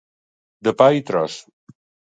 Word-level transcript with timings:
De 0.69 0.73
pa 0.79 0.89
i 1.03 1.07
tros. 1.11 1.39